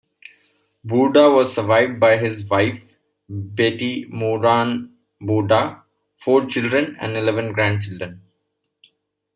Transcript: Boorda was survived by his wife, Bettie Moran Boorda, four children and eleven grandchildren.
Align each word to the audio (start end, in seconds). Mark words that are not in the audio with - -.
Boorda 0.83 1.31
was 1.31 1.53
survived 1.53 1.99
by 1.99 2.17
his 2.17 2.43
wife, 2.45 2.81
Bettie 3.29 4.07
Moran 4.09 4.95
Boorda, 5.21 5.83
four 6.17 6.47
children 6.47 6.97
and 6.99 7.15
eleven 7.15 7.53
grandchildren. 7.53 8.23